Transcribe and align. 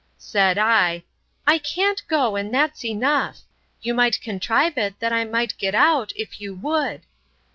Said 0.17 0.57
I, 0.57 1.03
I 1.45 1.59
can't 1.59 2.01
go, 2.07 2.35
and 2.35 2.51
that's 2.51 2.83
enough!—You 2.83 3.93
might 3.93 4.19
contrive 4.19 4.75
it 4.75 4.99
that 4.99 5.13
I 5.13 5.25
might 5.25 5.55
get 5.59 5.75
out, 5.75 6.11
if 6.15 6.41
you 6.41 6.55
would. 6.55 7.01